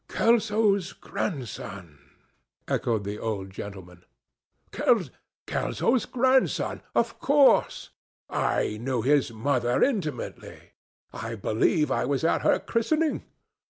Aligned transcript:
"Kelso's 0.09 0.93
grandson!" 0.93 1.99
echoed 2.67 3.03
the 3.03 3.19
old 3.19 3.51
gentleman. 3.51 4.03
"Kelso's 5.45 6.05
grandson!... 6.07 6.81
Of 6.95 7.19
course.... 7.19 7.91
I 8.27 8.79
knew 8.81 9.03
his 9.03 9.31
mother 9.31 9.83
intimately. 9.83 10.71
I 11.13 11.35
believe 11.35 11.91
I 11.91 12.05
was 12.05 12.23
at 12.23 12.41
her 12.41 12.57
christening. 12.57 13.23